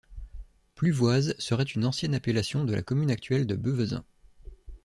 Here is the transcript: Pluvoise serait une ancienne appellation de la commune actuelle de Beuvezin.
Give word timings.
Pluvoise 0.73 1.35
serait 1.37 1.61
une 1.61 1.85
ancienne 1.85 2.15
appellation 2.15 2.63
de 2.65 2.73
la 2.73 2.81
commune 2.81 3.11
actuelle 3.11 3.45
de 3.45 3.55
Beuvezin. 3.55 4.03